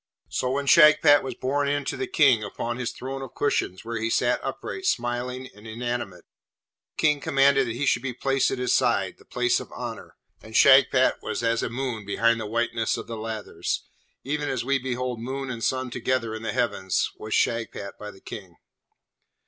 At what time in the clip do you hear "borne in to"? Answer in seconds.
1.35-1.95